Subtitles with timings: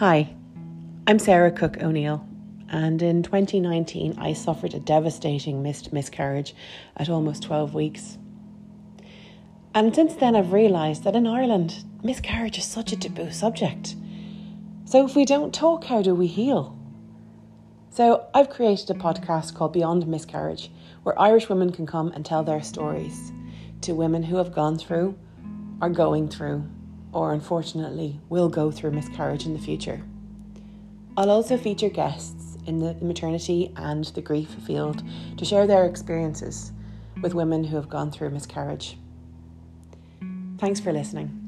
[0.00, 0.34] Hi,
[1.06, 2.26] I'm Sarah Cook O'Neill,
[2.70, 6.54] and in 2019 I suffered a devastating missed miscarriage
[6.96, 8.16] at almost 12 weeks.
[9.74, 13.94] And since then, I've realised that in Ireland, miscarriage is such a taboo subject.
[14.86, 16.78] So, if we don't talk, how do we heal?
[17.90, 20.70] So, I've created a podcast called Beyond Miscarriage,
[21.02, 23.32] where Irish women can come and tell their stories
[23.82, 25.18] to women who have gone through,
[25.82, 26.64] are going through,
[27.12, 30.02] or unfortunately will go through miscarriage in the future.
[31.16, 35.02] I'll also feature guests in the maternity and the grief field
[35.36, 36.72] to share their experiences
[37.22, 38.96] with women who have gone through miscarriage.
[40.58, 41.39] Thanks for listening.